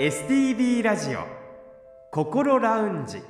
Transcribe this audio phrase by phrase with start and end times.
[0.00, 1.26] STB ラジオ
[2.12, 3.20] 心ラウンジ。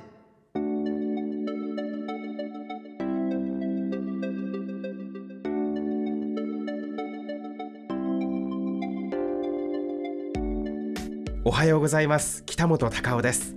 [11.43, 12.43] おはようございます。
[12.45, 13.55] 北本隆夫です。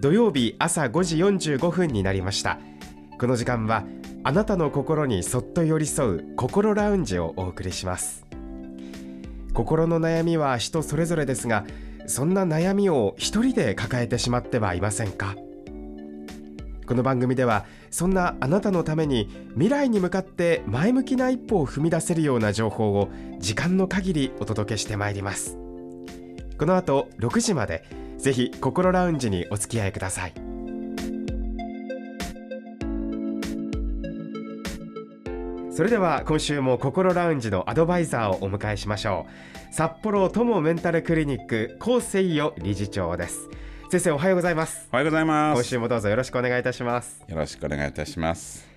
[0.00, 2.58] 土曜日朝5時45分になりました。
[3.20, 3.84] この時間は
[4.24, 8.26] あなたの心にそっと寄り添う心ラウンジをお送りします。
[9.54, 11.64] 心の悩みは人それぞれですが
[12.06, 15.36] そんな悩みを一人で抱えてしまってはいませんか？
[16.86, 25.56] この番組ではそんなあなたのために未来に向かって前向きな一歩を踏み出せるような情報を時間の限りお届けしてまいります。
[26.58, 27.84] この後6時まで
[28.18, 30.34] ぜひ心ラウンジにお付き合いください。
[35.74, 39.26] それでは今週も心ラウンジのアドバイザーをお迎えしましょ
[39.70, 39.74] う。
[39.74, 43.48] 札幌友メンタルクリニック高誠代理事長です。
[43.90, 44.86] 先生おはようございます。
[44.92, 45.56] おはようございます。
[45.56, 47.24] 今週もどうぞよろしくお願いいたします。
[47.26, 48.68] よろしくお願いいたします。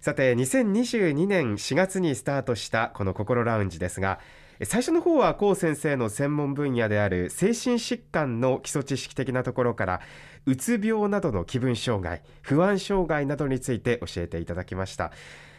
[0.00, 4.18] さて2022年4月にスタートしたこの心ラウンジですが
[4.64, 10.00] 最初の方は高先生の専門分野である精神疾患の基礎知識的なところから
[10.46, 15.12] うつ病などの気分障害不安障害などについて教えていただきました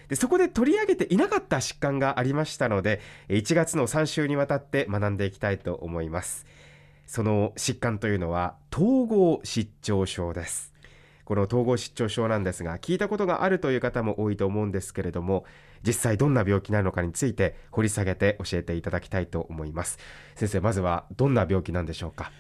[0.10, 6.46] でそこで取り上げていなかった疾患がありましたので1月の3週にわたって学んでいきたいと思います。
[7.06, 10.74] その疾患というのは統合失調症です。
[11.24, 15.46] この統合失調症なんですが聞いたことがあるという方も多いと思うんですけれども
[15.82, 19.98] 実際どんな病気なのかについて掘り下げて教えていただきたいと思います。
[20.36, 22.32] 先生まずはどんな病気なんでしょうか？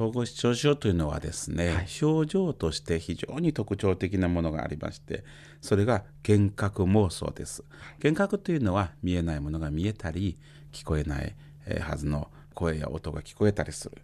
[0.00, 5.24] 統合失調症というのはですね、はい、症状として非常に特徴的なものがありまして
[5.60, 7.62] それが幻覚妄想です。
[7.98, 10.38] 幻覚というのは見えないものが見えたり
[10.72, 11.34] 聞こえない
[11.82, 13.98] はずの声や音が聞こえたりする。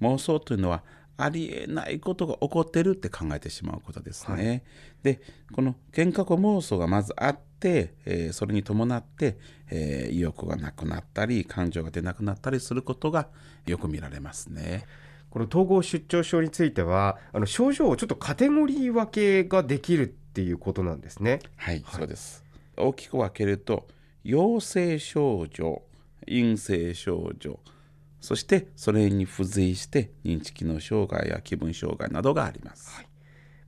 [0.00, 0.82] 妄想というのは
[1.18, 4.48] ありえないことが起こってるって考えてしまうことですね。
[4.48, 4.62] はい、
[5.02, 5.20] で
[5.52, 9.36] この幻覚妄想がまずあって、えー、それに伴って、
[9.70, 13.28] えー、意欲がなくなったり感情が出なくなったりすることが
[13.66, 14.86] よく見られますね。
[15.32, 21.40] この統合失調症についてはあの症状をちょっとカテゴリー分けができるっていうことなんですね。
[21.56, 22.44] はい、はい、そうです。
[22.76, 23.88] 大きく分けると
[24.24, 25.82] 陽性症状
[26.26, 27.60] 陰性症状
[28.20, 33.06] そしてそれに付随して認知機能障害や気分障害などがあります、はい、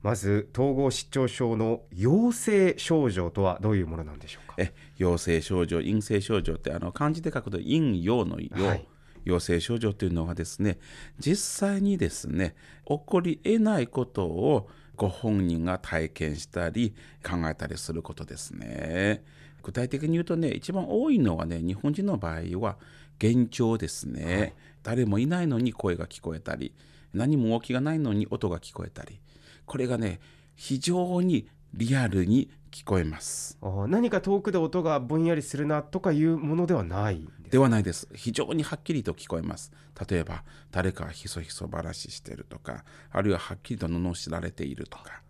[0.01, 4.53] まず統合失調症の陽性症状とはどういうものなんでしょうか？
[4.59, 8.87] え陽性症状陰性症状ってあの漢字で書くと陰陽の陽、はい、
[9.25, 10.77] 陽性症状というのはですね
[11.19, 12.55] 実際にですね
[12.87, 19.23] 起こり得ないことをご本人が体験したり考えたりすることですね。
[19.61, 22.77] 具体的に言うとね一番多いのはね日本人の場合は
[23.21, 24.53] 幻聴ですね、はい、
[24.83, 26.73] 誰もいないのに声が聞こえたり
[27.13, 29.19] 何も動きがないのに音が聞こえたり。
[29.65, 30.19] これがね
[30.55, 33.57] 非常にリアルに聞こえます。
[33.61, 38.07] あ何か遠くで音がぼんやりするなとかいうものではないではないです。
[38.13, 39.71] 非常にはっきりと聞こえます。
[40.09, 45.21] 例えば誰かひそひそ話してるとかあるいははっきりと罵られているとか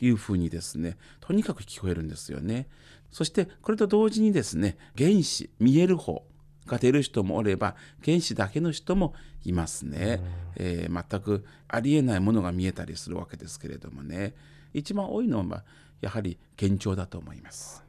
[0.00, 2.68] いうふうにですねとにかく聞こえるんですよね。
[3.10, 6.24] そしてこれと同時にですね原子見える方
[6.66, 10.20] が出る人もおれば原子だけの人もいますね、
[10.56, 14.34] えー、全くありえないものが見えたりするわけですけれどもね。
[14.74, 15.64] 一番多いのは
[16.00, 17.85] やはり幻聴だと思います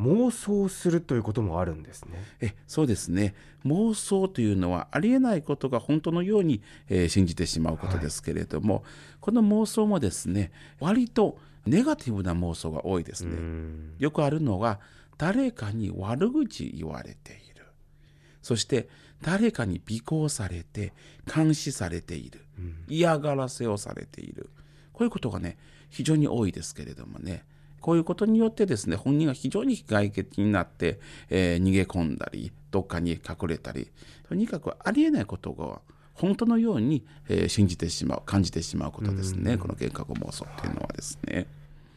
[0.00, 2.10] 妄想するということもあるんですね。
[2.40, 3.34] えそうですね。
[3.64, 8.84] 妄想というのはありえないことが本当のように、えー、信じてしまうことですけれども、はい、
[9.20, 10.50] この妄想もですね
[10.80, 13.36] 割とネガティブな妄想が多いですね。
[13.98, 14.80] よくあるのは
[15.16, 17.66] 誰かに悪口言われている。
[18.42, 18.88] そして
[19.22, 20.92] 誰かに尾行されて
[21.32, 22.44] 監視されている、
[22.88, 24.50] 嫌がらせをされている。
[24.92, 25.56] こういうことがね
[25.88, 27.44] 非常に多いですけれどもね
[27.84, 33.90] こういうことによってですね本人が非常に外的になって、えー、逃げ込んだりどっかに隠れたり
[34.26, 35.82] とにかくありえないことが
[36.14, 41.46] 本当のように、えー、信じてしまう感じてしまうことですね、この幻覚妄想っていうのはですね。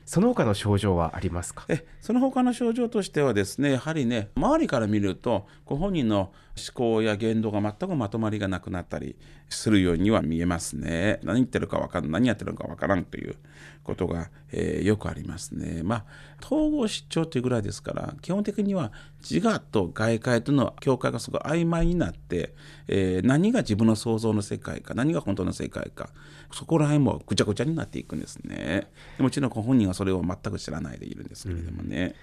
[0.05, 1.65] その他の症状はありますか？
[1.67, 6.33] えその他の症状としてはですねやはりね周りから見るとご本人の思
[6.73, 9.17] 考や言動が全くまとまりがなくなったり
[9.49, 11.19] するようには見えますね。
[11.23, 13.35] 何言ってるか分かん何やってるのか分からんという
[13.83, 15.81] ことが、えー、よくありますね。
[15.83, 16.05] まあ
[16.43, 18.91] 統合失調というぐらいですから基本的には
[19.27, 22.53] 自我と外界との境界がすごい曖昧になって、
[22.87, 26.09] えー、何が自分の想像の世界か何が本当の世界か
[26.51, 28.89] そこら辺もぐちゃぐちゃになっていくんですね。
[29.17, 32.13] もちろんご本人はそれを全く知らないでいるんですけれどもね、うん、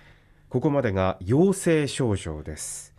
[0.51, 2.94] ここまでが陽性症状です。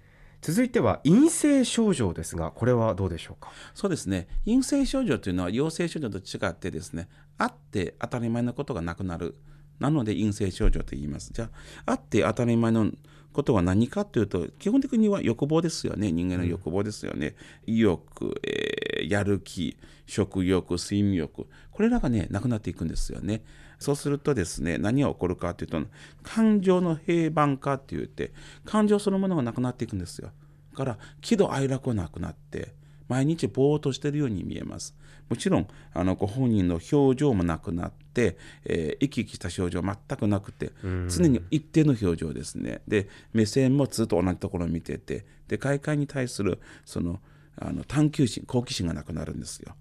[0.45, 3.51] 続いては陰性症状ですがこれはどうでしょうか？
[3.73, 4.27] そうですね。
[4.45, 7.07] 陰性症状というのは陽性症状と違ってですね
[7.39, 9.35] あって当たり前のことがなくなる。
[9.79, 11.31] なので陰性症状と言います。
[11.33, 11.49] じゃ
[11.87, 12.91] ああって当たり前の
[13.33, 16.11] ことは何かというと基本的には欲望ですよね。
[16.11, 21.47] 人間の欲望ですよね、意欲、えー、やる気食欲睡眠欲。
[21.71, 23.41] これらがねなくなっていくんですよね。
[23.79, 25.81] そうするとですね何が起こるかというと
[26.23, 28.31] 感情の平板化って言って
[28.63, 30.31] 感情そのものがなくなっていくんですよ。
[30.71, 32.73] だから喜怒哀楽はなくなって
[33.07, 34.95] 毎日ぼーっとしてるように見えます。
[35.29, 40.71] もちろんあのご本人の表情もなくなって、えー、生き生きした表情全くなくて
[41.09, 42.81] 常に一定の表情ですね。
[42.87, 47.19] で目線もずっと同じところを見ててで外界に対するその
[47.57, 49.75] あの探求心好奇心がなくなるんですよ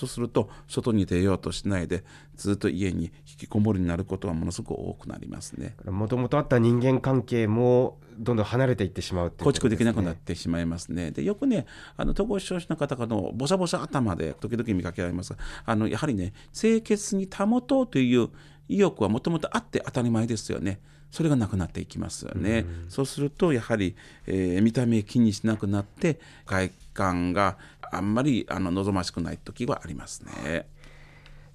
[0.00, 2.04] とすると外に出ようとしないで
[2.34, 5.76] ずっと家に引きこもりになることはものすごく多くなりますね。
[5.84, 11.10] もともとあった人間関係もどんどん離れていってしまう、ね、構築できなくなってしまいますね。
[11.10, 11.66] でよくね
[11.98, 18.30] あの統合失調症の方のボサボサ頭で時々見かけられますがあのやはりね清潔に保とうという
[18.70, 20.80] 意欲はもともとあって当たり前ですよね。
[21.10, 22.64] それがなくなっていきますよね。
[22.88, 23.96] うそうするとやはり、
[24.26, 27.58] えー、見た目気にしなくなって外観が
[27.90, 30.66] あんまりあの望ましくない時はありますね。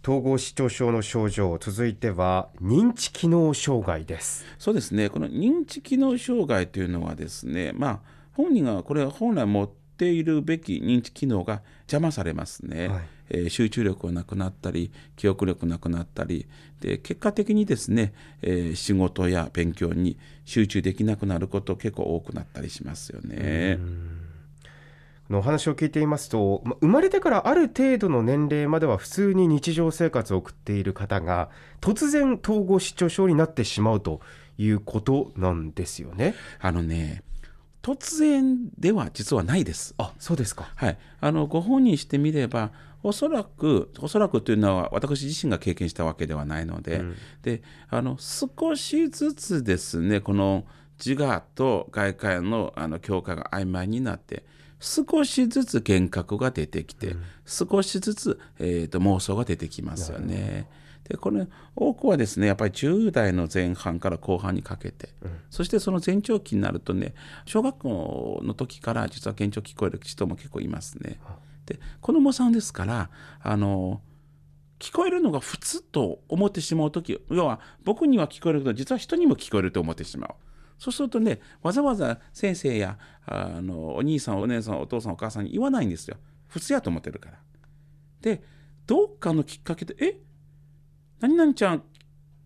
[0.04, 8.00] 統合失調症の症状続いては認知機能障害ですそうですねこの認知機能障害というのはですねまあ
[8.34, 16.48] 本人がこれ本来持っているべき認知機能が邪魔されますね、はい、えー、集中力がなくなったり記憶力なくなったり
[16.82, 23.80] で結果的にですね、えー、仕事や勉強に集中できなくなること結構多くなったりしますよね。
[25.30, 31.50] のお話を聞いていますと生まれてからある程度の年齢までは普通に日常生活を送っている方が
[31.82, 34.22] 突然統合失調症になってしまうと
[34.60, 36.36] いうことなんですよね。
[36.60, 37.24] あのね
[37.86, 39.94] 突然では実はないです。
[40.00, 40.72] あそうですか。
[40.76, 40.98] はい。
[41.22, 42.72] あのご本人してみれば
[43.04, 50.66] おそらくおそらくというのは私自身が経験したわけではないので、うん、であの少しずつですねこの
[50.98, 54.46] 自我と外界のあの境界が曖昧になって
[54.80, 60.68] 少しずつ幻覚が出てきて、うん、少しずつ、えーと、妄想が出てきますよね。
[61.08, 67.14] でこれ多くはですねやっぱり10代の前半から後半にかけて、うん、そしてその前兆期になるとね
[67.46, 71.20] 小学校の時から実は幻聴聞こえる人も結構いますね。
[71.68, 73.10] で子供さんですから
[73.42, 74.02] あの
[74.80, 80.32] 聞こえるのが普通と思ってしまう時要は僕には聞こえるけど実は人にも聞こえると思ってしまう。
[80.78, 86.18] そうするとねわざわざ先生やあのお兄さんお姉さんお父さんお母さんに言わないんですよ
[86.48, 87.38] 普通やと思ってるから。
[88.22, 88.44] で
[88.88, 90.25] どっかのきっかけで「え？
[91.20, 91.84] 何々ちゃん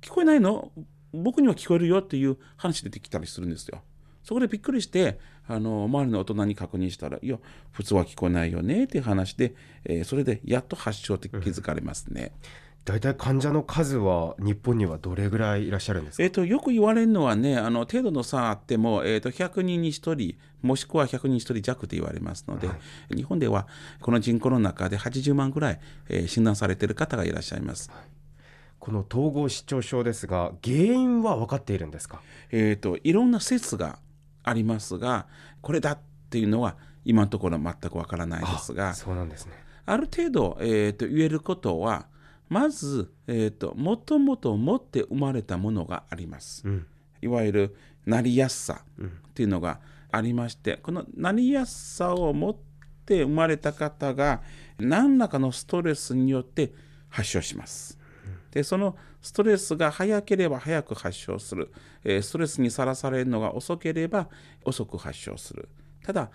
[0.01, 0.71] 聞こえないの？
[1.11, 3.81] 僕には聞こえるよ」っていう話出てきたりするんですよ。
[4.23, 7.39] そこでびっくりしてあの周りの大人に確認したら「いや
[7.71, 9.55] 普通は聞こえないよね」っていう話で、
[9.85, 12.31] えー、それでやっと発症って気づかれますね。
[12.43, 22.75] うん大体患者の数は日本にはどれぐらいいらっしゃるんですか、えーと、よく言われるのはねあの程度の差あっても、えーと、100人に1人もしくは100人1人弱と言われますので、は
[23.11, 23.67] い、日本では
[24.01, 25.79] この人口の中で80万ぐらい、
[26.09, 27.91] えー、診断されている方がいらっしゃいます。
[27.91, 28.18] はい
[28.79, 32.21] この統合失調症ですが原因は分かっているんですか、
[32.51, 33.99] えーと、いろんな説が
[34.43, 35.27] ありますが
[35.61, 35.99] これだっ
[36.29, 39.53] ていうのは今のところ全く分からないですがそうなんですね。
[39.85, 42.07] ある程度、えーと言えることは
[42.49, 46.87] まず、えーと、もともと持って生まれたものがあります、うん、
[47.21, 49.79] いわゆるなりやすさっていうのが
[50.11, 52.55] ありまして、このなりやすさを持っ
[53.05, 54.41] て生まれた方が
[54.79, 56.73] 何らかのストレスによって
[57.09, 57.98] 発症します。
[58.51, 61.71] でそのストレスが早ければ早く発症する、
[62.03, 64.27] えー、ストレスにさらされるのが遅ければ
[64.65, 65.69] 遅く発症する
[66.03, 66.31] ただ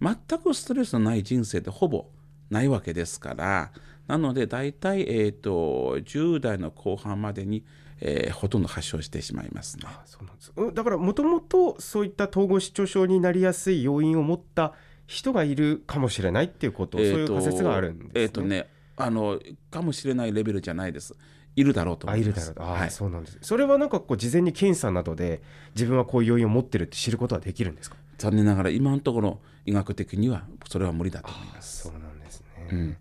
[0.00, 2.06] 全くストレスのない人生ってほぼ
[2.50, 3.72] ないわけですから
[4.06, 7.64] なので大体、えーと、10代の後半までに、
[8.00, 9.84] えー、ほとんど発症してしまいますね。
[9.86, 14.74] あそうなんですだからもともとそういった統合失調症になりやすい要因を持った
[15.06, 18.10] 人がいるかもしれないっていうこと、えー、そういう仮説があるんですね。
[18.14, 21.14] えーとねあのかもしれないレベルじゃないです。
[21.54, 22.28] いるだろうと思います。
[22.28, 22.76] あ、いるだろう。
[22.76, 23.38] あ、はい、そうなんです。
[23.42, 25.42] それはなんかこう事前に検査などで
[25.74, 27.96] 自分はこういう要因を持ってるって知ることはできるんですか？
[28.18, 31.82] 残念ながら今のところ医学的にはそれは無理だと思います。
[31.82, 32.68] そうなんですね。
[32.70, 32.96] うん、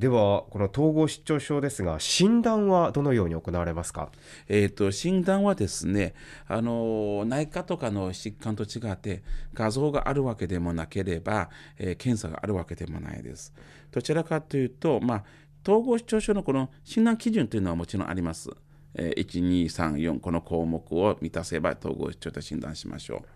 [0.00, 4.10] ではこの統合失調症ですが診断はどのように行われますか、
[4.48, 6.14] えーと、診断はですね
[6.48, 13.52] あの内科とかの疾患と違って画像があるわけでもなければ、えー、検査があるわけでもないです。
[13.92, 15.24] どちらかというと、まあ、
[15.68, 18.48] 統合失調症のこの診断基準というのはもちろんあります。
[18.94, 23.28] えー、1、2、3、4この項目を満たせば統合失調と診断しましょう。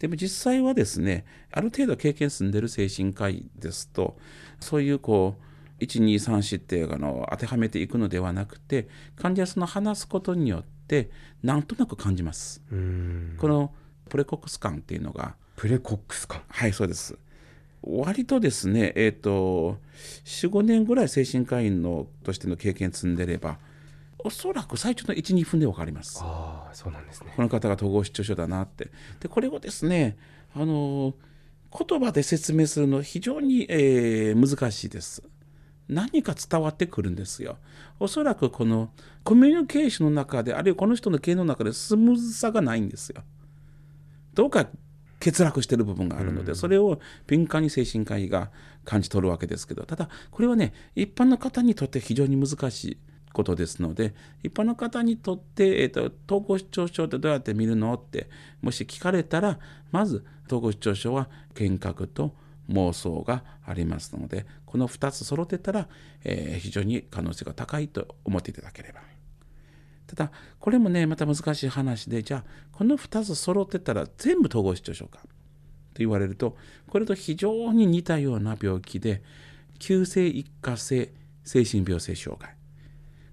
[0.00, 4.16] でも実際はですねある程度経験済んでる精神科医ですと
[4.58, 5.47] そういうこう
[5.80, 11.10] 1234ってあの当てはめていくのではなくて患者さんの話すことによって
[11.42, 12.62] なんとなく感じます。
[13.38, 13.72] この
[14.08, 17.18] プレコックス感っていうのがプレコックス感はいそうです
[17.82, 19.78] 割とですねえっ、と
[20.24, 23.58] 45年ぐらい精神科医のとしての経験積んでれば
[24.18, 26.18] おそらく最初の12分で分かります。
[26.22, 28.90] ああそうなんですねこの方が統合失調症だなって。
[29.20, 30.16] で、これをですね、
[30.54, 31.14] あの、
[31.86, 35.22] 言葉で説明するの非常に、えー難しいです。
[35.88, 37.58] 何か伝わってくるんですよ。
[37.98, 38.90] おそらくこの
[39.24, 43.22] コミュニケーションの中で、あるいはこの人の経営の中でスムーズさがないんですよ。
[44.34, 44.68] どうか
[45.20, 48.50] 欠落してる部分があるので、それを敏感に精神科医が
[48.84, 52.98] 感じ取るわけですけど、ただ、これはね、一般の方にとって非常に難しい
[53.32, 58.28] ことですので、一般の方にとって、えー、と統合失調症ってどうやって見るのって、
[58.62, 59.58] もし聞かれたら、
[59.90, 61.28] まず統合失調症は
[61.58, 62.34] 幻覚と
[62.68, 65.88] 妄想がありますので、この2つ揃ってたら、
[66.24, 69.00] えー非常に可能性が高いと思っていただければ。
[70.08, 75.28] ただこれもねまた難しい話でじゃあこの2つ揃ってたら全部統合失調症かと
[75.98, 76.56] 言われると
[76.88, 79.22] これと非常に似たような病気で
[79.78, 81.12] 急性一過性
[81.44, 82.54] 精神病性障害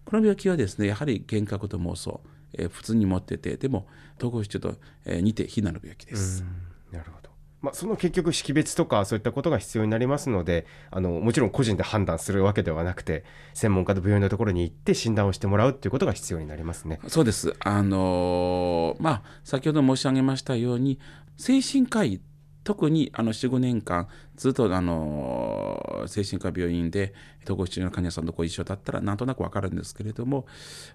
[0.03, 2.19] この病気はですねやはり幻覚と妄想、
[2.53, 3.87] えー普通に持っててでも
[4.17, 6.43] 統合失調と、えー似て非なる病気です。
[6.91, 7.29] なるほど、
[7.65, 13.23] まあ、その結局識別とかそういったことが必要になりますのであのもちろん個人で判断するわけではなくて
[13.55, 16.99] 専門家の病院のところに行って診断をしてもらうっていうことが必要になりますね。
[17.07, 17.55] そうです。
[17.59, 20.99] あのまあ先ほど申し上げましたように
[21.37, 22.21] 精神科医
[22.63, 30.45] 特にあの45年間ずっとあの精神科病院で統合失調症の患者さんとご一緒だったらなんとなくわかるんですけれども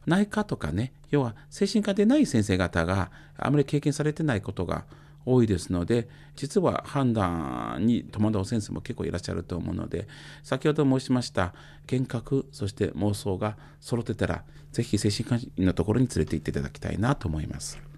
[0.07, 4.85] 内科とかね要は精神科でない先生方があまり経験されてないことが
[5.27, 10.09] 多いですので実は判断に戸惑う先生も結構いらっしゃると思うので
[10.43, 11.55] 先ほど申しました
[11.91, 17.91] 幻覚そして妄想が揃ってたらぜひ精神科医のところに連れて行っていただきたいなと思います。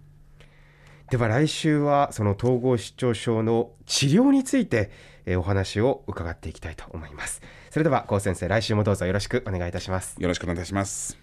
[1.10, 4.90] では来週はその統合失調症の治療について、
[5.26, 7.42] えーお話を伺っていきたいと思います。
[7.70, 10.16] それでは高先生来週もどうぞよろしくお願いいたします。
[10.18, 11.18] よろしくお願いします。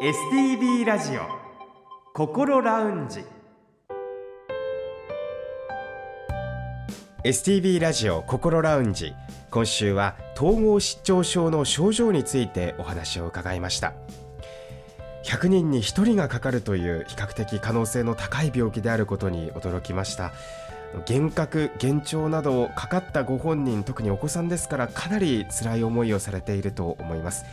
[0.00, 1.22] STB ラジオ
[2.14, 3.24] 心ラウンジ
[7.24, 9.14] STB ラジオ心ラウンジ。
[9.52, 13.94] 今週は統合失調症の症状についてお話を伺いました。
[15.22, 20.32] 100人に1人がかかるという比較的可能性の高い病気であることに驚きました。
[21.08, 27.44] 幻覚幻聴などをかかったご本人特にお子さんですからかなり辛い思いをされていると思います。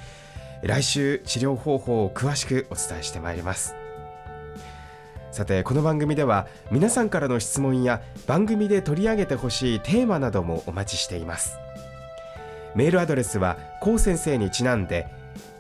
[0.63, 3.75] 来週治療方法を詳しくお伝えしてまいります。
[5.31, 11.57] さてこの番組では皆さんからの質問や番組で取り上げてほしいテーマなどもお待ちしています。
[12.75, 15.07] メールアドレスはこう先生にちなんで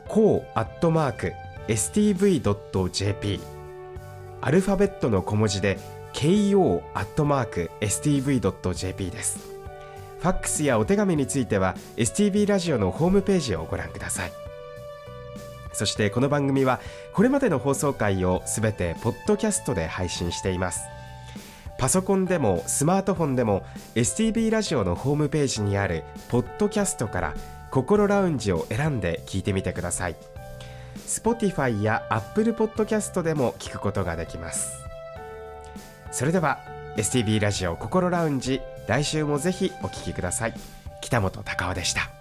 [0.07, 1.33] こうアットマーク
[1.67, 3.39] stv.jp
[4.41, 5.77] アルファベットの小文字で
[6.13, 9.39] ko アットマーク stv.jp です。
[10.19, 14.38] ファックスやお手紙については STV ラジオのホームページをご覧ください。
[15.73, 16.79] そしてこの番組は
[17.13, 20.81] これまでの放送回をすべてポッドキャストで配信しています。
[21.77, 23.63] パソコンでもスマートフォンでも
[23.95, 27.33] STB ラジオのホームページにあるポッドキャストから
[27.71, 30.15] 心ラウンジを選んで聞いてみてください。
[31.07, 34.73] Spotify や Apple Podcast でも聞くことができます。
[36.11, 36.59] それでは
[36.97, 40.53] STB ラジオ心ラウンジ来週もぜひお聞きください。
[41.01, 42.18] 北本隆夫でした。